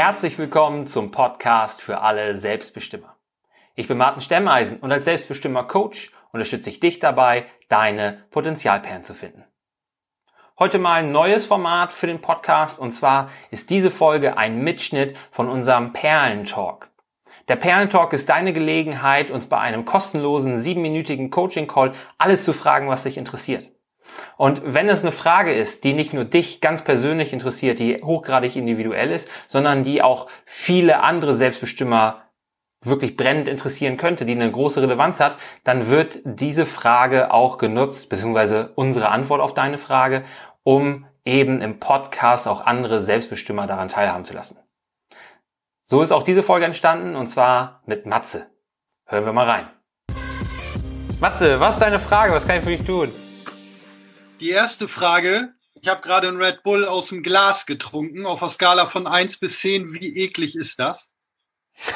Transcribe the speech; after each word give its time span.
Herzlich 0.00 0.38
willkommen 0.38 0.86
zum 0.86 1.10
Podcast 1.10 1.82
für 1.82 2.02
alle 2.02 2.36
Selbstbestimmer. 2.36 3.16
Ich 3.74 3.88
bin 3.88 3.98
Martin 3.98 4.20
Stemmeisen 4.20 4.78
und 4.78 4.92
als 4.92 5.04
Selbstbestimmer 5.04 5.64
Coach 5.64 6.12
unterstütze 6.30 6.70
ich 6.70 6.78
dich 6.78 7.00
dabei, 7.00 7.46
deine 7.68 8.22
Potenzialperlen 8.30 9.02
zu 9.02 9.12
finden. 9.12 9.44
Heute 10.56 10.78
mal 10.78 11.00
ein 11.00 11.10
neues 11.10 11.46
Format 11.46 11.92
für 11.92 12.06
den 12.06 12.20
Podcast 12.20 12.78
und 12.78 12.92
zwar 12.92 13.28
ist 13.50 13.70
diese 13.70 13.90
Folge 13.90 14.36
ein 14.36 14.62
Mitschnitt 14.62 15.16
von 15.32 15.48
unserem 15.48 15.92
Perlentalk. 15.92 16.92
Der 17.48 17.56
Perlentalk 17.56 18.12
ist 18.12 18.28
deine 18.28 18.52
Gelegenheit, 18.52 19.32
uns 19.32 19.48
bei 19.48 19.58
einem 19.58 19.84
kostenlosen 19.84 20.60
siebenminütigen 20.60 21.30
Coaching-Call 21.30 21.92
alles 22.18 22.44
zu 22.44 22.52
fragen, 22.52 22.86
was 22.86 23.02
dich 23.02 23.18
interessiert. 23.18 23.68
Und 24.36 24.62
wenn 24.64 24.88
es 24.88 25.02
eine 25.02 25.12
Frage 25.12 25.52
ist, 25.52 25.84
die 25.84 25.92
nicht 25.92 26.12
nur 26.12 26.24
dich 26.24 26.60
ganz 26.60 26.82
persönlich 26.82 27.32
interessiert, 27.32 27.78
die 27.78 28.02
hochgradig 28.02 28.56
individuell 28.56 29.10
ist, 29.10 29.28
sondern 29.48 29.82
die 29.82 30.02
auch 30.02 30.28
viele 30.44 31.00
andere 31.00 31.36
Selbstbestimmer 31.36 32.22
wirklich 32.84 33.16
brennend 33.16 33.48
interessieren 33.48 33.96
könnte, 33.96 34.24
die 34.24 34.34
eine 34.34 34.50
große 34.50 34.80
Relevanz 34.80 35.20
hat, 35.20 35.36
dann 35.64 35.90
wird 35.90 36.20
diese 36.24 36.64
Frage 36.64 37.32
auch 37.32 37.58
genutzt, 37.58 38.08
beziehungsweise 38.08 38.72
unsere 38.76 39.08
Antwort 39.08 39.40
auf 39.40 39.54
deine 39.54 39.78
Frage, 39.78 40.24
um 40.62 41.06
eben 41.24 41.60
im 41.60 41.80
Podcast 41.80 42.46
auch 42.46 42.64
andere 42.64 43.02
Selbstbestimmer 43.02 43.66
daran 43.66 43.88
teilhaben 43.88 44.24
zu 44.24 44.34
lassen. 44.34 44.58
So 45.84 46.02
ist 46.02 46.12
auch 46.12 46.22
diese 46.22 46.42
Folge 46.42 46.66
entstanden 46.66 47.16
und 47.16 47.28
zwar 47.28 47.82
mit 47.86 48.06
Matze. 48.06 48.46
Hören 49.06 49.24
wir 49.24 49.32
mal 49.32 49.48
rein. 49.48 49.70
Matze, 51.20 51.58
was 51.58 51.74
ist 51.74 51.82
deine 51.82 51.98
Frage? 51.98 52.32
Was 52.32 52.46
kann 52.46 52.58
ich 52.58 52.62
für 52.62 52.70
dich 52.70 52.84
tun? 52.84 53.10
Die 54.40 54.50
erste 54.50 54.86
Frage, 54.86 55.54
ich 55.74 55.88
habe 55.88 56.00
gerade 56.00 56.28
einen 56.28 56.40
Red 56.40 56.62
Bull 56.62 56.84
aus 56.84 57.08
dem 57.08 57.24
Glas 57.24 57.66
getrunken, 57.66 58.24
auf 58.24 58.38
der 58.38 58.48
Skala 58.48 58.86
von 58.86 59.08
1 59.08 59.40
bis 59.40 59.58
10, 59.60 59.94
wie 59.94 60.16
eklig 60.16 60.54
ist 60.56 60.78
das? 60.78 61.12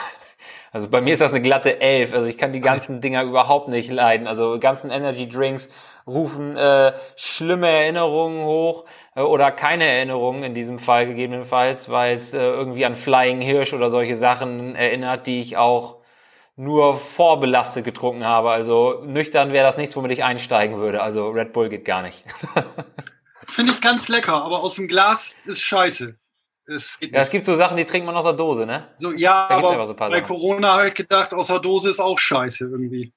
Also 0.74 0.88
bei 0.88 1.02
mir 1.02 1.12
ist 1.12 1.20
das 1.20 1.32
eine 1.32 1.42
glatte 1.42 1.82
11. 1.82 2.14
Also 2.14 2.24
ich 2.24 2.38
kann 2.38 2.54
die 2.54 2.62
ganzen 2.62 3.02
Dinger 3.02 3.24
überhaupt 3.24 3.68
nicht 3.68 3.90
leiden. 3.90 4.26
Also 4.26 4.58
ganzen 4.58 4.90
Energy 4.90 5.28
Drinks 5.28 5.68
rufen 6.06 6.56
äh, 6.56 6.94
schlimme 7.14 7.68
Erinnerungen 7.68 8.42
hoch 8.46 8.86
äh, 9.14 9.20
oder 9.20 9.50
keine 9.50 9.84
Erinnerungen 9.84 10.44
in 10.44 10.54
diesem 10.54 10.78
Fall 10.78 11.04
gegebenenfalls, 11.04 11.90
weil 11.90 12.16
es 12.16 12.32
äh, 12.32 12.38
irgendwie 12.38 12.86
an 12.86 12.96
Flying 12.96 13.42
Hirsch 13.42 13.74
oder 13.74 13.90
solche 13.90 14.16
Sachen 14.16 14.74
erinnert, 14.74 15.26
die 15.26 15.42
ich 15.42 15.58
auch 15.58 16.01
nur 16.56 16.96
vorbelastet 16.96 17.84
getrunken 17.84 18.24
habe. 18.24 18.50
Also 18.50 19.02
nüchtern 19.04 19.52
wäre 19.52 19.66
das 19.66 19.76
nichts, 19.76 19.96
womit 19.96 20.12
ich 20.12 20.24
einsteigen 20.24 20.78
würde. 20.78 21.02
Also 21.02 21.30
Red 21.30 21.52
Bull 21.52 21.68
geht 21.68 21.84
gar 21.84 22.02
nicht. 22.02 22.22
Finde 23.48 23.72
ich 23.72 23.80
ganz 23.80 24.08
lecker, 24.08 24.42
aber 24.42 24.60
aus 24.60 24.76
dem 24.76 24.88
Glas 24.88 25.34
ist 25.44 25.62
scheiße. 25.62 26.16
Es 26.66 26.98
ja, 27.00 27.20
es 27.20 27.30
gibt 27.30 27.44
so 27.44 27.56
Sachen, 27.56 27.76
die 27.76 27.84
trinkt 27.84 28.06
man 28.06 28.16
aus 28.16 28.24
der 28.24 28.34
Dose, 28.34 28.66
ne? 28.66 28.88
So, 28.96 29.12
ja, 29.12 29.48
da 29.48 29.56
aber 29.56 29.86
so 29.86 29.94
bei 29.94 30.08
Sachen. 30.08 30.26
Corona 30.26 30.74
habe 30.74 30.88
ich 30.88 30.94
gedacht, 30.94 31.34
aus 31.34 31.48
der 31.48 31.58
Dose 31.58 31.90
ist 31.90 32.00
auch 32.00 32.18
scheiße 32.18 32.66
irgendwie. 32.66 33.12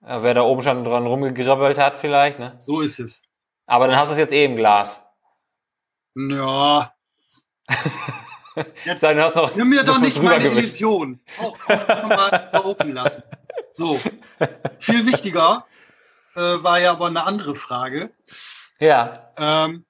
Ja, 0.00 0.22
wer 0.22 0.34
da 0.34 0.42
oben 0.42 0.62
schon 0.62 0.82
dran 0.82 1.06
rumgegrabbelt 1.06 1.78
hat 1.78 1.96
vielleicht, 1.96 2.38
ne? 2.38 2.56
So 2.60 2.80
ist 2.80 2.98
es. 2.98 3.22
Aber 3.66 3.86
dann 3.86 3.96
hast 3.96 4.08
du 4.08 4.12
es 4.12 4.18
jetzt 4.18 4.32
eh 4.32 4.44
im 4.44 4.56
Glas. 4.56 5.02
Ja. 6.14 6.94
Jetzt 8.84 9.02
Dann 9.02 9.18
hast 9.18 9.36
noch, 9.36 9.54
nimm 9.54 9.68
mir 9.68 9.84
doch 9.84 9.98
nicht 9.98 10.22
meine 10.22 10.50
gewischt. 10.50 10.80
Illusion. 10.80 11.20
Auch, 11.38 11.58
auch 11.68 12.08
mal 12.08 12.50
laufen 12.52 12.92
lassen. 12.92 13.22
So. 13.72 14.00
Viel 14.78 15.06
wichtiger 15.06 15.66
äh, 16.34 16.40
war 16.40 16.80
ja 16.80 16.92
aber 16.92 17.06
eine 17.06 17.24
andere 17.24 17.54
Frage. 17.54 18.14
Ja. 18.78 19.32
Ähm, 19.36 19.84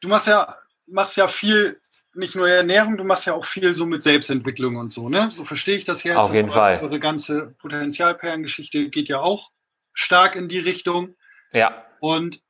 du 0.00 0.08
machst 0.08 0.26
ja, 0.26 0.56
machst 0.86 1.16
ja 1.16 1.28
viel, 1.28 1.80
nicht 2.14 2.34
nur 2.34 2.48
Ernährung, 2.48 2.96
du 2.96 3.04
machst 3.04 3.26
ja 3.26 3.34
auch 3.34 3.44
viel 3.44 3.74
so 3.74 3.86
mit 3.86 4.02
Selbstentwicklung 4.02 4.76
und 4.76 4.92
so, 4.92 5.08
ne? 5.08 5.30
So 5.30 5.44
verstehe 5.44 5.76
ich 5.76 5.84
das 5.84 6.02
jetzt. 6.02 6.16
Auf 6.16 6.34
jeden 6.34 6.50
Fall. 6.50 6.80
Eure 6.82 7.00
ganze 7.00 7.54
Potenzialperlengeschichte 7.58 8.90
geht 8.90 9.08
ja 9.08 9.20
auch 9.20 9.50
stark 9.92 10.36
in 10.36 10.48
die 10.48 10.58
Richtung. 10.58 11.16
Ja. 11.52 11.84
Und 12.00 12.42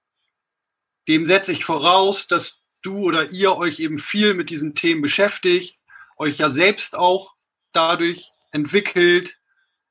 dem 1.08 1.26
setze 1.26 1.52
ich 1.52 1.64
voraus, 1.64 2.26
dass 2.26 2.61
du 2.82 2.98
oder 2.98 3.30
ihr 3.30 3.56
euch 3.56 3.80
eben 3.80 3.98
viel 3.98 4.34
mit 4.34 4.50
diesen 4.50 4.74
Themen 4.74 5.02
beschäftigt, 5.02 5.78
euch 6.16 6.38
ja 6.38 6.50
selbst 6.50 6.96
auch 6.96 7.34
dadurch 7.72 8.32
entwickelt, 8.50 9.38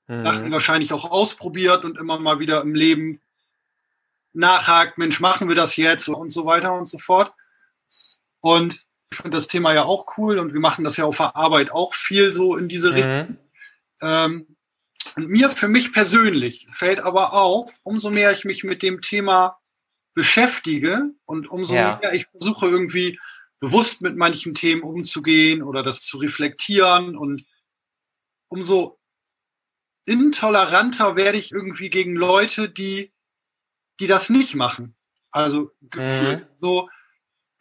mhm. 0.08 0.24
Sachen 0.24 0.52
wahrscheinlich 0.52 0.94
auch 0.94 1.10
ausprobiert 1.10 1.86
und 1.86 1.98
immer 1.98 2.20
mal 2.20 2.40
wieder 2.40 2.62
im 2.62 2.76
Leben 2.76 3.22
nachhakt, 4.34 4.98
Mensch, 4.98 5.20
machen 5.20 5.50
wir 5.50 5.56
das 5.56 5.76
jetzt 5.76 6.08
und 6.08 6.30
so 6.30 6.46
weiter 6.46 6.74
und 6.74 6.86
so 6.86 7.00
fort. 7.00 7.34
Und 8.40 8.86
ich 9.12 9.18
finde 9.18 9.36
das 9.36 9.48
Thema 9.48 9.74
ja 9.74 9.84
auch 9.84 10.18
cool 10.18 10.40
und 10.40 10.54
wir 10.54 10.62
machen 10.62 10.84
das 10.84 10.98
ja 10.98 11.06
auf 11.06 11.18
der 11.18 11.36
Arbeit 11.36 11.72
auch 11.72 11.94
viel 11.94 12.32
so 12.34 12.56
in 12.56 12.70
diese 12.70 12.92
mhm. 12.92 12.96
Richtung. 12.96 13.38
Ähm, 14.02 14.58
und 15.16 15.30
mir, 15.30 15.50
für 15.50 15.68
mich 15.68 15.92
persönlich, 15.92 16.68
fällt 16.72 17.00
aber 17.00 17.34
auf, 17.34 17.80
umso 17.84 18.10
mehr 18.10 18.32
ich 18.32 18.46
mich 18.46 18.64
mit 18.64 18.82
dem 18.84 19.02
Thema 19.02 19.60
beschäftige 20.14 21.12
und 21.26 21.50
umso 21.50 21.76
ja. 21.76 21.98
mehr 22.02 22.14
ich 22.14 22.28
versuche 22.28 22.68
irgendwie 22.68 23.20
bewusst 23.60 24.02
mit 24.02 24.18
manchen 24.18 24.54
Themen 24.54 24.82
umzugehen 24.82 25.62
oder 25.62 25.84
das 25.84 26.02
zu 26.02 26.18
reflektieren 26.18 27.16
und 27.16 27.46
umso 28.50 29.00
intoleranter 30.06 31.16
werde 31.16 31.38
ich 31.38 31.52
irgendwie 31.52 31.90
gegen 31.90 32.16
Leute, 32.16 32.70
die, 32.70 33.14
die 34.00 34.08
das 34.08 34.30
nicht 34.30 34.56
machen. 34.56 34.96
Also 35.30 35.72
mhm. 35.94 36.46
so 36.58 36.90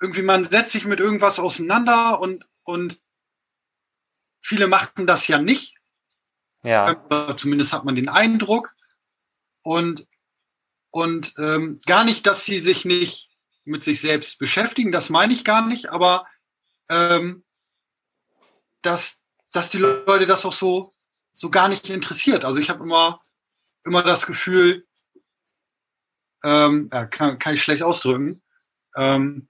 irgendwie 0.00 0.22
man 0.22 0.44
setzt 0.44 0.72
sich 0.72 0.86
mit 0.86 0.98
irgendwas 0.98 1.38
auseinander 1.38 2.18
und, 2.20 2.48
und 2.64 3.00
viele 4.40 4.66
machen 4.66 5.06
das 5.06 5.28
ja 5.28 5.38
nicht. 5.38 5.76
Ja. 6.62 7.36
zumindest 7.36 7.72
hat 7.72 7.84
man 7.84 7.94
den 7.94 8.08
Eindruck. 8.08 8.74
Und 9.62 10.06
und 10.90 11.34
ähm, 11.38 11.80
gar 11.86 12.04
nicht, 12.04 12.26
dass 12.26 12.44
sie 12.44 12.58
sich 12.58 12.84
nicht 12.84 13.30
mit 13.64 13.84
sich 13.84 14.00
selbst 14.00 14.38
beschäftigen, 14.38 14.92
das 14.92 15.10
meine 15.10 15.32
ich 15.32 15.44
gar 15.44 15.66
nicht, 15.66 15.90
aber 15.90 16.26
ähm, 16.90 17.44
dass, 18.82 19.22
dass 19.52 19.70
die 19.70 19.78
Leute 19.78 20.26
das 20.26 20.44
auch 20.44 20.52
so, 20.52 20.94
so 21.32 21.50
gar 21.50 21.68
nicht 21.68 21.88
interessiert. 21.88 22.44
Also 22.44 22.58
ich 22.58 22.70
habe 22.70 22.82
immer, 22.82 23.22
immer 23.84 24.02
das 24.02 24.26
Gefühl, 24.26 24.86
ähm, 26.42 26.88
ja, 26.92 27.06
kann, 27.06 27.38
kann 27.38 27.54
ich 27.54 27.62
schlecht 27.62 27.82
ausdrücken. 27.82 28.42
Ähm, 28.96 29.49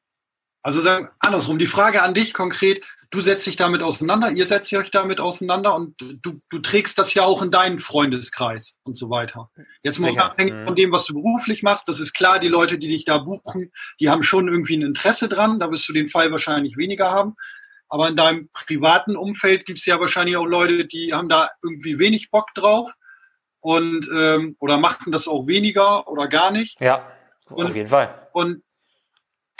also 0.63 0.81
sagen, 0.81 1.09
andersrum, 1.19 1.59
die 1.59 1.67
Frage 1.67 2.03
an 2.03 2.15
dich 2.15 2.35
konkret, 2.35 2.85
du 3.11 3.21
setzt 3.21 3.47
dich 3.47 3.57
damit 3.57 3.83
auseinander, 3.83 4.31
ihr 4.31 4.47
setzt 4.47 4.73
euch 4.75 4.91
damit 4.91 5.21
auseinander 5.21 5.75
und 5.75 5.95
du, 6.01 6.41
du 6.49 6.59
trägst 6.61 6.99
das 6.99 7.15
ja 7.15 7.25
auch 7.25 7.43
in 7.43 7.51
deinen 7.51 7.81
Freundeskreis 7.81 8.79
und 8.85 8.97
so 8.97 9.11
weiter. 9.11 9.51
Jetzt 9.83 9.99
mal 9.99 10.17
abhängig 10.19 10.55
mhm. 10.55 10.65
von 10.65 10.77
dem, 10.77 10.93
was 10.93 11.07
du 11.07 11.15
beruflich 11.15 11.63
machst, 11.63 11.89
das 11.89 11.99
ist 11.99 12.13
klar, 12.13 12.39
die 12.39 12.49
Leute, 12.49 12.79
die 12.79 12.89
dich 12.89 13.05
da 13.05 13.19
buchen, 13.19 13.73
die 13.99 14.11
haben 14.11 14.23
schon 14.23 14.49
irgendwie 14.49 14.77
ein 14.77 14.83
Interesse 14.83 15.29
dran, 15.29 15.59
da 15.59 15.71
wirst 15.71 15.89
du 15.89 15.93
den 15.93 16.09
Fall 16.09 16.31
wahrscheinlich 16.31 16.77
weniger 16.77 17.11
haben. 17.11 17.35
Aber 17.89 18.09
in 18.09 18.15
deinem 18.15 18.49
privaten 18.53 19.17
Umfeld 19.17 19.67
gibt 19.67 19.81
es 19.81 19.87
ja 19.87 19.99
wahrscheinlich 19.99 20.37
auch 20.37 20.47
Leute, 20.47 20.87
die 20.87 21.13
haben 21.13 21.29
da 21.29 21.51
irgendwie 21.63 21.99
wenig 21.99 22.31
Bock 22.31 22.55
drauf 22.55 22.93
und 23.59 24.09
ähm, 24.15 24.57
oder 24.61 24.79
machen 24.79 25.11
das 25.11 25.27
auch 25.27 25.49
weniger 25.49 26.07
oder 26.07 26.29
gar 26.29 26.53
nicht. 26.53 26.81
Ja, 26.81 27.11
und, 27.49 27.67
auf 27.67 27.75
jeden 27.75 27.89
Fall. 27.89 28.29
Und 28.33 28.63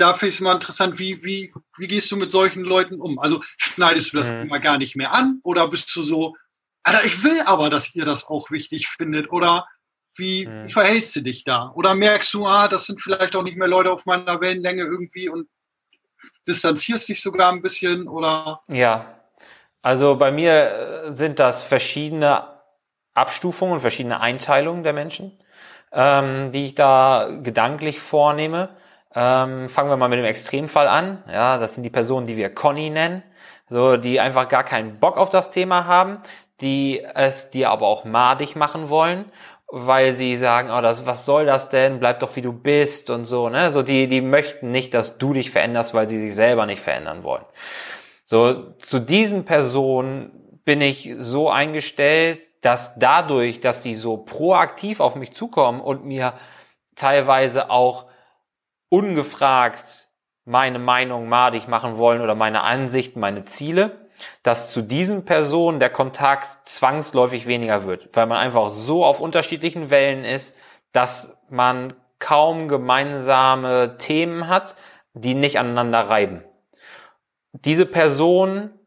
da 0.01 0.15
finde 0.15 0.29
ich 0.29 0.35
es 0.35 0.41
mal 0.41 0.55
interessant, 0.55 0.99
wie, 0.99 1.23
wie, 1.23 1.53
wie 1.77 1.89
gehst 1.89 2.11
du 2.11 2.17
mit 2.17 2.33
solchen 2.33 2.63
Leuten 2.63 3.01
um? 3.01 3.19
Also 3.19 3.43
schneidest 3.57 4.13
du 4.13 4.17
das 4.17 4.33
mhm. 4.33 4.43
immer 4.43 4.61
gar 4.61 4.79
nicht 4.79 4.97
mehr 4.97 5.13
an 5.13 5.41
oder 5.43 5.69
bist 5.69 5.95
du 5.95 6.03
so, 6.03 6.37
Alter, 6.83 7.05
ich 7.05 7.23
will 7.23 7.41
aber, 7.45 7.71
dass 7.71 7.95
ihr 7.95 8.05
das 8.05 8.27
auch 8.27 8.51
wichtig 8.51 8.89
findet 8.89 9.31
oder 9.31 9.67
wie, 10.17 10.47
mhm. 10.47 10.67
wie 10.67 10.73
verhältst 10.73 11.15
du 11.17 11.21
dich 11.21 11.45
da? 11.45 11.73
Oder 11.75 11.95
merkst 11.95 12.33
du, 12.35 12.47
ah, 12.47 12.69
das 12.69 12.87
sind 12.87 13.01
vielleicht 13.01 13.37
auch 13.37 13.43
nicht 13.43 13.57
mehr 13.57 13.69
Leute 13.69 13.91
auf 13.91 14.07
meiner 14.07 14.41
Wellenlänge 14.41 14.83
irgendwie 14.83 15.29
und 15.29 15.49
distanzierst 16.49 17.09
dich 17.09 17.21
sogar 17.21 17.53
ein 17.53 17.63
bisschen 17.63 18.09
oder? 18.09 18.63
Ja, 18.69 19.21
also 19.83 20.17
bei 20.17 20.31
mir 20.31 20.53
äh, 20.53 21.13
sind 21.13 21.39
das 21.39 21.63
verschiedene 21.63 22.45
Abstufungen, 23.15 23.81
verschiedene 23.81 24.21
Einteilungen 24.21 24.83
der 24.83 24.93
Menschen, 24.93 25.39
ähm, 25.93 26.53
die 26.53 26.67
ich 26.67 26.75
da 26.75 27.39
gedanklich 27.43 28.01
vornehme. 28.01 28.71
Ähm, 29.15 29.69
fangen 29.69 29.91
wir 29.91 29.97
mal 29.97 30.09
mit 30.09 30.19
dem 30.19 30.25
Extremfall 30.25 30.87
an. 30.87 31.23
Ja, 31.31 31.59
das 31.59 31.75
sind 31.75 31.83
die 31.83 31.91
Personen, 31.91 32.27
die 32.27 32.37
wir 32.37 32.55
Conny 32.55 32.91
nennen, 32.91 33.23
so 33.69 33.97
die 33.97 34.21
einfach 34.21 34.49
gar 34.49 34.65
keinen 34.65 35.01
Bock 35.01 35.17
auf 35.17 35.31
das 35.31 35.51
Thema 35.51 35.87
haben, 35.87 36.19
die 36.61 37.05
es 37.15 37.51
dir 37.51 37.71
aber 37.71 37.87
auch 37.87 38.05
madig 38.05 38.55
machen 38.55 38.89
wollen, 38.89 39.25
weil 39.69 40.17
sie 40.17 40.37
sagen, 40.37 40.71
oh, 40.71 40.81
das, 40.81 41.07
was 41.07 41.25
soll 41.25 41.47
das 41.47 41.71
denn? 41.71 42.01
Bleib 42.01 42.21
doch 42.21 42.35
wie 42.37 42.43
du 42.43 42.53
bist 42.53 43.11
und 43.11 43.25
so. 43.25 43.49
Ne, 43.49 43.73
so 43.73 43.83
die, 43.83 44.07
die 44.09 44.21
möchten 44.21 44.71
nicht, 44.71 44.95
dass 44.95 45.19
du 45.19 45.33
dich 45.33 45.51
veränderst, 45.51 45.95
weil 45.95 46.09
sie 46.09 46.21
sich 46.21 46.35
selber 46.35 46.67
nicht 46.67 46.83
verändern 46.83 47.25
wollen. 47.25 47.45
So 48.27 48.75
zu 48.79 49.01
diesen 49.01 49.45
Personen 49.45 50.61
bin 50.65 50.81
ich 50.81 51.11
so 51.19 51.51
eingestellt, 51.51 52.41
dass 52.61 52.97
dadurch, 52.99 53.61
dass 53.61 53.81
die 53.81 53.95
so 53.95 54.19
proaktiv 54.19 55.01
auf 55.01 55.17
mich 55.17 55.33
zukommen 55.33 55.81
und 55.81 56.05
mir 56.05 56.35
teilweise 56.95 57.71
auch 57.71 58.10
ungefragt 58.91 60.09
meine 60.45 60.79
Meinung 60.79 61.29
madig 61.29 61.69
machen 61.69 61.97
wollen 61.97 62.21
oder 62.21 62.35
meine 62.35 62.63
Ansichten, 62.63 63.21
meine 63.21 63.45
Ziele, 63.47 64.09
dass 64.43 64.73
zu 64.73 64.83
diesen 64.83 65.25
Personen 65.25 65.81
der 65.81 65.91
Kontakt 65.91 66.69
zwangsläufig 66.69 67.47
weniger 67.47 67.87
wird, 67.87 68.15
weil 68.15 68.27
man 68.27 68.39
einfach 68.39 68.71
so 68.71 69.05
auf 69.05 69.21
unterschiedlichen 69.21 69.89
Wellen 69.89 70.25
ist, 70.25 70.55
dass 70.93 71.39
man 71.49 71.95
kaum 72.19 72.69
gemeinsame 72.69 73.97
Themen 73.99 74.49
hat, 74.49 74.75
die 75.15 75.35
nicht 75.35 75.59
aneinander 75.59 76.09
reiben. 76.09 76.45
Diese 77.53 77.87
Personen 77.87 78.80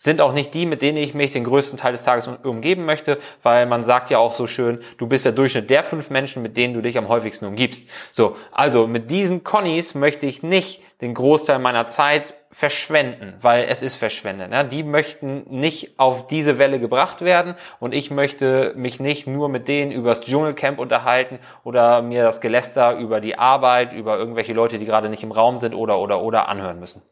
sind 0.00 0.20
auch 0.20 0.32
nicht 0.32 0.54
die, 0.54 0.64
mit 0.64 0.80
denen 0.80 0.96
ich 0.96 1.12
mich 1.12 1.32
den 1.32 1.42
größten 1.42 1.76
Teil 1.76 1.90
des 1.90 2.04
Tages 2.04 2.30
umgeben 2.44 2.84
möchte, 2.84 3.18
weil 3.42 3.66
man 3.66 3.82
sagt 3.82 4.10
ja 4.10 4.18
auch 4.18 4.32
so 4.32 4.46
schön, 4.46 4.78
du 4.96 5.08
bist 5.08 5.24
der 5.24 5.32
Durchschnitt 5.32 5.70
der 5.70 5.82
fünf 5.82 6.08
Menschen, 6.08 6.40
mit 6.40 6.56
denen 6.56 6.72
du 6.72 6.80
dich 6.80 6.96
am 6.96 7.08
häufigsten 7.08 7.46
umgibst. 7.46 7.82
So, 8.12 8.36
also 8.52 8.86
mit 8.86 9.10
diesen 9.10 9.42
Connies 9.42 9.96
möchte 9.96 10.26
ich 10.26 10.44
nicht 10.44 10.82
den 11.00 11.14
Großteil 11.14 11.58
meiner 11.58 11.88
Zeit 11.88 12.34
verschwenden, 12.52 13.34
weil 13.42 13.66
es 13.68 13.82
ist 13.82 13.96
verschwendet. 13.96 14.50
Ne? 14.50 14.64
Die 14.64 14.84
möchten 14.84 15.42
nicht 15.50 15.98
auf 15.98 16.28
diese 16.28 16.58
Welle 16.58 16.78
gebracht 16.78 17.20
werden 17.20 17.56
und 17.80 17.92
ich 17.92 18.12
möchte 18.12 18.74
mich 18.76 19.00
nicht 19.00 19.26
nur 19.26 19.48
mit 19.48 19.66
denen 19.66 19.90
übers 19.90 20.20
Dschungelcamp 20.20 20.78
unterhalten 20.78 21.40
oder 21.64 22.02
mir 22.02 22.22
das 22.22 22.40
Geläster 22.40 22.96
über 22.98 23.20
die 23.20 23.36
Arbeit, 23.36 23.92
über 23.92 24.16
irgendwelche 24.16 24.52
Leute, 24.52 24.78
die 24.78 24.86
gerade 24.86 25.08
nicht 25.08 25.24
im 25.24 25.32
Raum 25.32 25.58
sind 25.58 25.74
oder 25.74 25.98
oder 25.98 26.22
oder 26.22 26.48
anhören 26.48 26.78
müssen. 26.78 27.02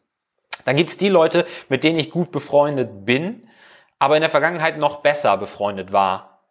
Dann 0.65 0.75
gibt's 0.75 0.97
die 0.97 1.09
Leute, 1.09 1.45
mit 1.69 1.83
denen 1.83 1.99
ich 1.99 2.11
gut 2.11 2.31
befreundet 2.31 3.05
bin, 3.05 3.49
aber 3.99 4.15
in 4.15 4.21
der 4.21 4.29
Vergangenheit 4.29 4.77
noch 4.77 4.97
besser 5.01 5.37
befreundet 5.37 5.91
war, 5.91 6.43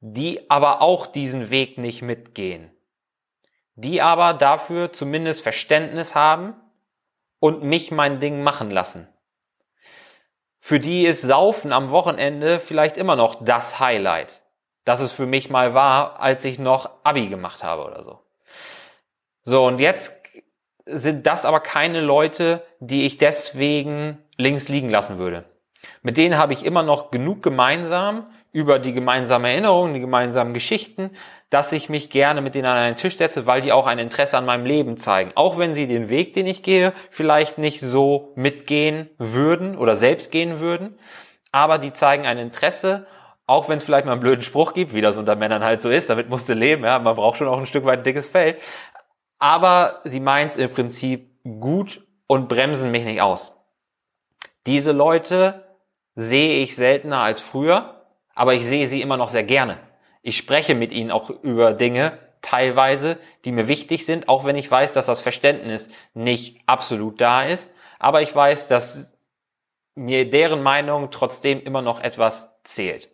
die 0.00 0.50
aber 0.50 0.82
auch 0.82 1.06
diesen 1.06 1.50
Weg 1.50 1.78
nicht 1.78 2.02
mitgehen, 2.02 2.70
die 3.74 4.02
aber 4.02 4.34
dafür 4.34 4.92
zumindest 4.92 5.42
Verständnis 5.42 6.14
haben 6.14 6.54
und 7.38 7.62
mich 7.62 7.90
mein 7.90 8.20
Ding 8.20 8.42
machen 8.42 8.70
lassen. 8.70 9.08
Für 10.60 10.80
die 10.80 11.06
ist 11.06 11.22
Saufen 11.22 11.72
am 11.72 11.90
Wochenende 11.90 12.58
vielleicht 12.58 12.96
immer 12.96 13.14
noch 13.14 13.36
das 13.44 13.78
Highlight, 13.78 14.42
das 14.84 15.00
es 15.00 15.12
für 15.12 15.26
mich 15.26 15.48
mal 15.48 15.74
war, 15.74 16.20
als 16.20 16.44
ich 16.44 16.58
noch 16.58 16.90
Abi 17.04 17.28
gemacht 17.28 17.62
habe 17.62 17.84
oder 17.84 18.02
so. 18.02 18.20
So, 19.44 19.64
und 19.64 19.78
jetzt 19.78 20.15
sind 20.86 21.26
das 21.26 21.44
aber 21.44 21.60
keine 21.60 22.00
Leute, 22.00 22.62
die 22.80 23.06
ich 23.06 23.18
deswegen 23.18 24.18
links 24.36 24.68
liegen 24.68 24.88
lassen 24.88 25.18
würde. 25.18 25.44
Mit 26.02 26.16
denen 26.16 26.38
habe 26.38 26.52
ich 26.52 26.64
immer 26.64 26.82
noch 26.82 27.10
genug 27.10 27.42
gemeinsam 27.42 28.26
über 28.52 28.78
die 28.78 28.92
gemeinsamen 28.92 29.44
Erinnerungen, 29.44 29.94
die 29.94 30.00
gemeinsamen 30.00 30.54
Geschichten, 30.54 31.10
dass 31.50 31.72
ich 31.72 31.88
mich 31.88 32.10
gerne 32.10 32.40
mit 32.40 32.54
denen 32.54 32.66
an 32.66 32.76
einen 32.76 32.96
Tisch 32.96 33.16
setze, 33.16 33.46
weil 33.46 33.60
die 33.60 33.72
auch 33.72 33.86
ein 33.86 33.98
Interesse 33.98 34.38
an 34.38 34.46
meinem 34.46 34.66
Leben 34.66 34.96
zeigen. 34.96 35.32
Auch 35.34 35.58
wenn 35.58 35.74
sie 35.74 35.86
den 35.86 36.08
Weg, 36.08 36.34
den 36.34 36.46
ich 36.46 36.62
gehe, 36.62 36.92
vielleicht 37.10 37.58
nicht 37.58 37.80
so 37.80 38.32
mitgehen 38.34 39.10
würden 39.18 39.76
oder 39.76 39.96
selbst 39.96 40.32
gehen 40.32 40.60
würden, 40.60 40.98
aber 41.52 41.78
die 41.78 41.92
zeigen 41.92 42.26
ein 42.26 42.38
Interesse 42.38 43.06
auch 43.46 43.68
wenn 43.68 43.78
es 43.78 43.84
vielleicht 43.84 44.06
mal 44.06 44.12
einen 44.12 44.20
blöden 44.20 44.42
Spruch 44.42 44.74
gibt, 44.74 44.92
wie 44.92 45.00
das 45.00 45.16
unter 45.16 45.36
Männern 45.36 45.62
halt 45.62 45.80
so 45.80 45.88
ist, 45.88 46.10
damit 46.10 46.28
musst 46.28 46.48
du 46.48 46.52
leben, 46.52 46.84
ja, 46.84 46.98
man 46.98 47.14
braucht 47.14 47.38
schon 47.38 47.46
auch 47.46 47.58
ein 47.58 47.66
Stück 47.66 47.84
weit 47.84 48.00
ein 48.00 48.04
dickes 48.04 48.28
Fell 48.28 48.56
aber 49.38 50.00
sie 50.04 50.20
meint 50.20 50.52
es 50.52 50.58
im 50.58 50.70
Prinzip 50.70 51.30
gut 51.44 52.06
und 52.26 52.48
bremsen 52.48 52.90
mich 52.90 53.04
nicht 53.04 53.20
aus. 53.20 53.54
Diese 54.66 54.92
Leute 54.92 55.76
sehe 56.14 56.60
ich 56.60 56.76
seltener 56.76 57.20
als 57.20 57.40
früher, 57.40 58.06
aber 58.34 58.54
ich 58.54 58.64
sehe 58.64 58.88
sie 58.88 59.02
immer 59.02 59.16
noch 59.16 59.28
sehr 59.28 59.44
gerne. 59.44 59.78
Ich 60.22 60.36
spreche 60.36 60.74
mit 60.74 60.92
ihnen 60.92 61.10
auch 61.10 61.30
über 61.30 61.72
Dinge, 61.72 62.18
teilweise, 62.42 63.18
die 63.44 63.52
mir 63.52 63.68
wichtig 63.68 64.06
sind, 64.06 64.28
auch 64.28 64.44
wenn 64.44 64.56
ich 64.56 64.70
weiß, 64.70 64.92
dass 64.92 65.06
das 65.06 65.20
Verständnis 65.20 65.88
nicht 66.14 66.60
absolut 66.66 67.20
da 67.20 67.44
ist. 67.44 67.70
Aber 67.98 68.22
ich 68.22 68.34
weiß, 68.34 68.68
dass 68.68 69.16
mir 69.94 70.28
deren 70.28 70.62
Meinung 70.62 71.10
trotzdem 71.10 71.62
immer 71.62 71.82
noch 71.82 72.00
etwas 72.00 72.50
zählt. 72.64 73.10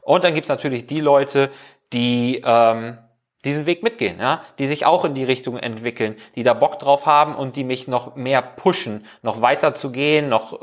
Und 0.00 0.24
dann 0.24 0.34
gibt's 0.34 0.48
natürlich 0.48 0.86
die 0.86 1.00
Leute, 1.00 1.50
die 1.92 2.42
ähm, 2.44 2.98
diesen 3.44 3.66
Weg 3.66 3.82
mitgehen, 3.82 4.18
ja, 4.20 4.42
die 4.58 4.66
sich 4.66 4.86
auch 4.86 5.04
in 5.04 5.14
die 5.14 5.24
Richtung 5.24 5.56
entwickeln, 5.56 6.16
die 6.36 6.42
da 6.42 6.54
Bock 6.54 6.78
drauf 6.78 7.06
haben 7.06 7.34
und 7.34 7.56
die 7.56 7.64
mich 7.64 7.88
noch 7.88 8.14
mehr 8.14 8.40
pushen, 8.40 9.04
noch 9.22 9.40
weiter 9.40 9.74
zu 9.74 9.90
gehen, 9.90 10.28
noch 10.28 10.58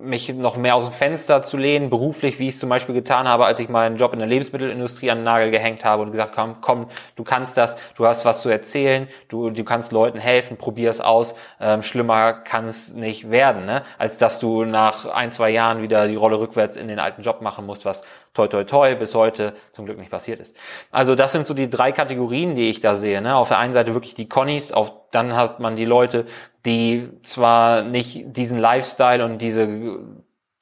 mich 0.00 0.32
noch 0.32 0.56
mehr 0.56 0.76
aus 0.76 0.84
dem 0.84 0.92
Fenster 0.92 1.42
zu 1.42 1.56
lehnen, 1.56 1.90
beruflich, 1.90 2.38
wie 2.38 2.48
ich 2.48 2.54
es 2.54 2.60
zum 2.60 2.68
Beispiel 2.68 2.94
getan 2.94 3.26
habe, 3.26 3.46
als 3.46 3.58
ich 3.58 3.68
meinen 3.68 3.96
Job 3.96 4.12
in 4.12 4.18
der 4.18 4.28
Lebensmittelindustrie 4.28 5.10
an 5.10 5.18
den 5.18 5.24
Nagel 5.24 5.50
gehängt 5.50 5.84
habe 5.84 6.02
und 6.02 6.10
gesagt 6.10 6.32
komm, 6.34 6.56
komm, 6.60 6.86
du 7.16 7.24
kannst 7.24 7.56
das, 7.56 7.76
du 7.96 8.06
hast 8.06 8.24
was 8.24 8.42
zu 8.42 8.48
erzählen, 8.48 9.08
du, 9.28 9.50
du 9.50 9.64
kannst 9.64 9.92
Leuten 9.92 10.18
helfen, 10.18 10.56
probier 10.56 10.90
es 10.90 11.00
aus, 11.00 11.34
ähm, 11.60 11.82
schlimmer 11.82 12.32
kann 12.32 12.68
es 12.68 12.92
nicht 12.92 13.30
werden, 13.30 13.66
ne? 13.66 13.82
als 13.98 14.18
dass 14.18 14.38
du 14.38 14.64
nach 14.64 15.06
ein, 15.06 15.32
zwei 15.32 15.50
Jahren 15.50 15.82
wieder 15.82 16.06
die 16.06 16.16
Rolle 16.16 16.38
rückwärts 16.38 16.76
in 16.76 16.88
den 16.88 16.98
alten 16.98 17.22
Job 17.22 17.40
machen 17.42 17.66
musst, 17.66 17.84
was 17.84 18.02
toi 18.34 18.46
toi 18.46 18.64
toi 18.64 18.94
bis 18.94 19.14
heute 19.14 19.54
zum 19.72 19.84
Glück 19.86 19.98
nicht 19.98 20.10
passiert 20.10 20.38
ist. 20.38 20.54
Also 20.92 21.14
das 21.16 21.32
sind 21.32 21.46
so 21.46 21.54
die 21.54 21.68
drei 21.68 21.90
Kategorien, 21.90 22.17
die 22.26 22.68
ich 22.68 22.80
da 22.80 22.94
sehe. 22.94 23.22
Ne? 23.22 23.36
Auf 23.36 23.48
der 23.48 23.58
einen 23.58 23.74
Seite 23.74 23.94
wirklich 23.94 24.14
die 24.14 24.28
Connies, 24.28 24.72
auf, 24.72 24.92
dann 25.10 25.36
hat 25.36 25.60
man 25.60 25.76
die 25.76 25.84
Leute, 25.84 26.26
die 26.64 27.08
zwar 27.22 27.82
nicht 27.82 28.36
diesen 28.36 28.58
Lifestyle 28.58 29.24
und 29.24 29.40
diese 29.40 29.98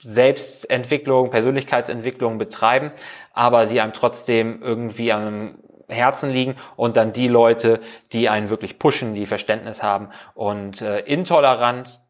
Selbstentwicklung, 0.02 1.30
Persönlichkeitsentwicklung 1.30 2.38
betreiben, 2.38 2.92
aber 3.32 3.66
die 3.66 3.80
einem 3.80 3.92
trotzdem 3.92 4.62
irgendwie 4.62 5.12
am 5.12 5.58
Herzen 5.88 6.30
liegen 6.30 6.56
und 6.76 6.96
dann 6.96 7.12
die 7.12 7.28
Leute, 7.28 7.80
die 8.12 8.28
einen 8.28 8.50
wirklich 8.50 8.78
pushen, 8.78 9.14
die 9.14 9.26
Verständnis 9.26 9.82
haben 9.82 10.08
und 10.34 10.82
äh, 10.82 11.00
intolerant 11.00 12.00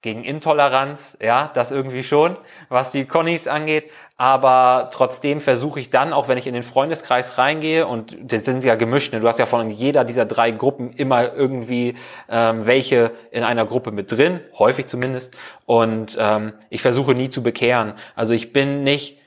gegen 0.00 0.22
Intoleranz, 0.22 1.18
ja, 1.20 1.50
das 1.54 1.72
irgendwie 1.72 2.04
schon, 2.04 2.36
was 2.68 2.92
die 2.92 3.04
Connies 3.04 3.48
angeht. 3.48 3.90
Aber 4.16 4.90
trotzdem 4.92 5.40
versuche 5.40 5.80
ich 5.80 5.90
dann, 5.90 6.12
auch 6.12 6.28
wenn 6.28 6.38
ich 6.38 6.46
in 6.46 6.54
den 6.54 6.62
Freundeskreis 6.62 7.36
reingehe, 7.38 7.86
und 7.86 8.16
das 8.20 8.44
sind 8.44 8.62
ja 8.62 8.76
gemischt, 8.76 9.12
ne? 9.12 9.20
du 9.20 9.26
hast 9.26 9.38
ja 9.38 9.46
von 9.46 9.70
jeder 9.70 10.04
dieser 10.04 10.24
drei 10.24 10.52
Gruppen 10.52 10.92
immer 10.92 11.34
irgendwie 11.34 11.96
ähm, 12.28 12.66
welche 12.66 13.12
in 13.32 13.42
einer 13.42 13.64
Gruppe 13.64 13.90
mit 13.90 14.10
drin, 14.12 14.40
häufig 14.58 14.86
zumindest. 14.86 15.36
Und 15.66 16.16
ähm, 16.20 16.52
ich 16.70 16.82
versuche 16.82 17.14
nie 17.14 17.30
zu 17.30 17.42
bekehren. 17.42 17.94
Also 18.14 18.34
ich 18.34 18.52
bin 18.52 18.84
nicht 18.84 19.18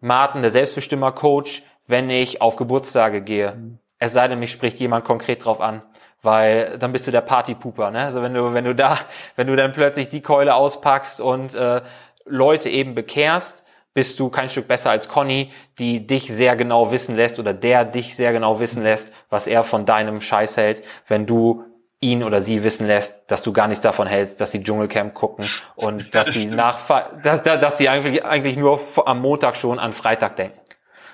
Martin, 0.00 0.42
der 0.42 0.50
Selbstbestimmer-Coach, 0.52 1.62
wenn 1.86 2.10
ich 2.10 2.40
auf 2.40 2.56
Geburtstage 2.56 3.22
gehe. 3.22 3.52
Mhm. 3.52 3.78
Es 3.98 4.12
sei 4.12 4.26
denn, 4.26 4.38
mich 4.38 4.50
spricht 4.50 4.80
jemand 4.80 5.04
konkret 5.04 5.44
drauf 5.44 5.60
an 5.60 5.82
weil 6.22 6.78
dann 6.78 6.92
bist 6.92 7.06
du 7.06 7.10
der 7.10 7.20
Partypuper, 7.20 7.90
ne? 7.90 8.04
Also 8.04 8.22
wenn 8.22 8.34
du 8.34 8.54
wenn 8.54 8.64
du 8.64 8.74
da 8.74 8.98
wenn 9.36 9.48
du 9.48 9.56
dann 9.56 9.72
plötzlich 9.72 10.08
die 10.08 10.22
Keule 10.22 10.54
auspackst 10.54 11.20
und 11.20 11.54
äh, 11.54 11.82
Leute 12.24 12.70
eben 12.70 12.94
bekehrst, 12.94 13.64
bist 13.94 14.18
du 14.18 14.30
kein 14.30 14.48
Stück 14.48 14.68
besser 14.68 14.90
als 14.90 15.08
Conny, 15.08 15.50
die 15.78 16.06
dich 16.06 16.32
sehr 16.32 16.56
genau 16.56 16.92
wissen 16.92 17.16
lässt 17.16 17.38
oder 17.38 17.52
der 17.52 17.84
dich 17.84 18.16
sehr 18.16 18.32
genau 18.32 18.60
wissen 18.60 18.82
lässt, 18.82 19.12
was 19.28 19.46
er 19.46 19.64
von 19.64 19.84
deinem 19.84 20.20
Scheiß 20.20 20.56
hält, 20.56 20.82
wenn 21.08 21.26
du 21.26 21.64
ihn 22.00 22.24
oder 22.24 22.40
sie 22.40 22.64
wissen 22.64 22.86
lässt, 22.86 23.30
dass 23.30 23.42
du 23.42 23.52
gar 23.52 23.68
nichts 23.68 23.82
davon 23.82 24.08
hältst, 24.08 24.40
dass 24.40 24.50
sie 24.50 24.62
Dschungelcamp 24.62 25.14
gucken 25.14 25.46
und 25.76 26.14
dass 26.14 26.28
sie 26.28 26.46
nach 26.46 26.78
dass, 27.22 27.42
dass 27.42 27.78
sie 27.78 27.88
eigentlich 27.88 28.24
eigentlich 28.24 28.56
nur 28.56 28.80
am 29.06 29.20
Montag 29.20 29.56
schon 29.56 29.78
an 29.78 29.92
Freitag 29.92 30.36
denken. 30.36 30.58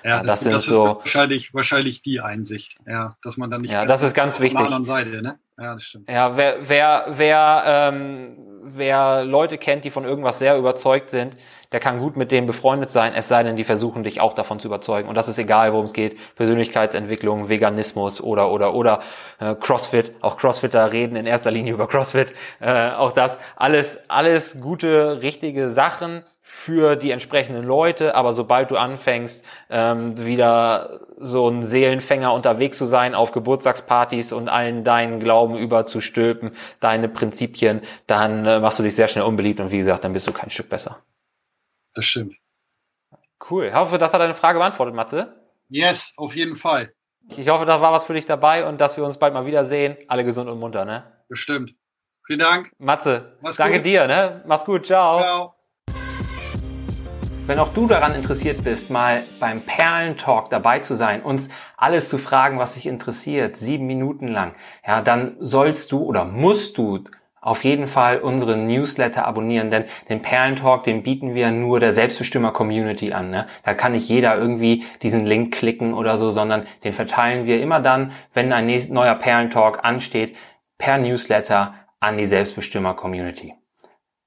Ja, 0.03 0.23
das, 0.23 0.41
das, 0.41 0.53
das 0.53 0.65
so 0.65 0.85
wahrscheinlich, 0.99 1.53
wahrscheinlich 1.53 2.01
die 2.01 2.19
Einsicht, 2.21 2.77
ja, 2.87 3.15
dass 3.21 3.37
man 3.37 3.49
dann 3.49 3.61
nicht. 3.61 3.71
Ja, 3.71 3.85
das 3.85 4.01
ist 4.01 4.13
ganz 4.13 4.39
wichtig. 4.39 4.59
Auf 4.59 4.67
der 4.67 4.75
anderen 4.75 4.85
Seite, 4.85 5.21
ne? 5.21 5.39
Ja, 5.57 5.73
das 5.73 5.83
stimmt. 5.83 6.09
Ja, 6.09 6.37
wer, 6.37 6.57
wer, 6.61 7.05
wer, 7.09 7.63
ähm, 7.65 8.37
wer 8.63 9.25
Leute 9.25 9.57
kennt, 9.57 9.83
die 9.83 9.89
von 9.89 10.05
irgendwas 10.05 10.39
sehr 10.39 10.57
überzeugt 10.57 11.09
sind, 11.09 11.35
der 11.71 11.79
kann 11.79 11.99
gut 11.99 12.17
mit 12.17 12.31
denen 12.31 12.47
befreundet 12.47 12.89
sein, 12.89 13.13
es 13.13 13.27
sei 13.27 13.43
denn, 13.43 13.55
die 13.55 13.63
versuchen 13.63 14.03
dich 14.03 14.21
auch 14.21 14.33
davon 14.33 14.59
zu 14.59 14.67
überzeugen. 14.67 15.07
Und 15.07 15.15
das 15.15 15.27
ist 15.27 15.37
egal, 15.37 15.71
worum 15.73 15.85
es 15.85 15.93
geht. 15.93 16.17
Persönlichkeitsentwicklung, 16.35 17.49
Veganismus 17.49 18.21
oder 18.21 18.49
oder 18.51 18.73
oder 18.73 19.01
äh, 19.39 19.53
CrossFit. 19.55 20.13
Auch 20.21 20.37
CrossFitter 20.37 20.91
reden 20.91 21.15
in 21.15 21.25
erster 21.25 21.51
Linie 21.51 21.73
über 21.73 21.87
CrossFit. 21.87 22.33
Äh, 22.59 22.91
auch 22.91 23.11
das 23.11 23.37
alles, 23.55 23.99
alles 24.07 24.59
gute, 24.61 25.21
richtige 25.21 25.69
Sachen 25.69 26.23
für 26.41 26.95
die 26.95 27.11
entsprechenden 27.11 27.63
Leute, 27.63 28.15
aber 28.15 28.33
sobald 28.33 28.71
du 28.71 28.77
anfängst, 28.77 29.45
ähm, 29.69 30.17
wieder 30.17 31.01
so 31.17 31.47
ein 31.47 31.63
Seelenfänger 31.63 32.33
unterwegs 32.33 32.77
zu 32.77 32.85
sein 32.85 33.13
auf 33.13 33.31
Geburtstagspartys 33.31 34.31
und 34.31 34.49
allen 34.49 34.83
deinen 34.83 35.19
Glauben 35.19 35.57
überzustülpen, 35.57 36.51
deine 36.79 37.07
Prinzipien, 37.09 37.81
dann 38.07 38.45
äh, 38.45 38.59
machst 38.59 38.79
du 38.79 38.83
dich 38.83 38.95
sehr 38.95 39.07
schnell 39.07 39.25
unbeliebt 39.25 39.59
und 39.59 39.71
wie 39.71 39.77
gesagt, 39.77 40.03
dann 40.03 40.13
bist 40.13 40.27
du 40.27 40.33
kein 40.33 40.49
Stück 40.49 40.69
besser. 40.69 41.03
Das 41.93 42.05
stimmt. 42.05 42.35
Cool. 43.49 43.65
Ich 43.65 43.73
hoffe, 43.73 43.97
das 43.97 44.13
hat 44.13 44.21
deine 44.21 44.33
Frage 44.33 44.59
beantwortet, 44.59 44.95
Matze. 44.95 45.35
Yes, 45.69 46.13
auf 46.17 46.35
jeden 46.35 46.55
Fall. 46.55 46.93
Ich 47.35 47.47
hoffe, 47.49 47.65
das 47.65 47.79
war 47.81 47.91
was 47.91 48.05
für 48.05 48.13
dich 48.13 48.25
dabei 48.25 48.65
und 48.65 48.81
dass 48.81 48.97
wir 48.97 49.05
uns 49.05 49.17
bald 49.17 49.33
mal 49.33 49.45
wiedersehen. 49.45 49.97
Alle 50.07 50.23
gesund 50.23 50.49
und 50.49 50.59
munter, 50.59 50.85
ne? 50.85 51.03
Bestimmt. 51.27 51.75
Vielen 52.25 52.39
Dank. 52.39 52.71
Matze, 52.79 53.37
Mach's 53.41 53.57
danke 53.57 53.77
gut. 53.77 53.85
dir, 53.85 54.07
ne? 54.07 54.43
Mach's 54.47 54.65
gut. 54.65 54.85
Ciao. 54.85 55.19
Ciao. 55.19 55.58
Wenn 57.49 57.57
auch 57.57 57.73
du 57.73 57.87
daran 57.87 58.13
interessiert 58.13 58.63
bist, 58.63 58.91
mal 58.91 59.23
beim 59.39 59.61
Perlentalk 59.61 60.51
dabei 60.51 60.81
zu 60.81 60.93
sein, 60.93 61.23
uns 61.23 61.49
alles 61.77 62.07
zu 62.07 62.19
fragen, 62.19 62.59
was 62.59 62.75
dich 62.75 62.85
interessiert, 62.85 63.57
sieben 63.57 63.87
Minuten 63.87 64.27
lang, 64.27 64.53
ja, 64.85 65.01
dann 65.01 65.35
sollst 65.39 65.91
du 65.91 66.03
oder 66.03 66.25
musst 66.25 66.77
du 66.77 67.05
auf 67.41 67.63
jeden 67.63 67.87
Fall 67.87 68.19
unseren 68.19 68.67
Newsletter 68.67 69.25
abonnieren, 69.25 69.71
denn 69.71 69.85
den 70.09 70.21
Perlentalk, 70.21 70.83
den 70.83 71.01
bieten 71.01 71.33
wir 71.33 71.49
nur 71.49 71.79
der 71.79 71.93
Selbstbestimmer-Community 71.93 73.13
an. 73.13 73.31
Ne? 73.31 73.47
Da 73.63 73.73
kann 73.73 73.93
nicht 73.93 74.07
jeder 74.07 74.37
irgendwie 74.37 74.83
diesen 75.01 75.25
Link 75.25 75.51
klicken 75.51 75.95
oder 75.95 76.19
so, 76.19 76.29
sondern 76.29 76.67
den 76.83 76.93
verteilen 76.93 77.47
wir 77.47 77.63
immer 77.63 77.79
dann, 77.79 78.11
wenn 78.35 78.53
ein 78.53 78.67
neuer 78.89 79.15
Perlentalk 79.15 79.83
ansteht, 79.83 80.35
per 80.77 80.99
Newsletter 80.99 81.73
an 81.99 82.19
die 82.19 82.27
Selbstbestimmer-Community. 82.27 83.55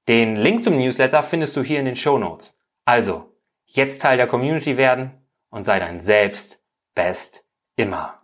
Den 0.09 0.35
Link 0.35 0.65
zum 0.65 0.77
Newsletter 0.77 1.23
findest 1.23 1.55
du 1.55 1.63
hier 1.63 1.79
in 1.79 1.85
den 1.85 1.95
Show 1.95 2.17
Notes. 2.17 2.57
Also, 2.85 3.33
jetzt 3.65 4.01
Teil 4.01 4.17
der 4.17 4.27
Community 4.27 4.77
werden 4.77 5.27
und 5.49 5.65
sei 5.65 5.79
dein 5.79 6.01
Selbst 6.01 6.61
best 6.95 7.45
immer. 7.75 8.22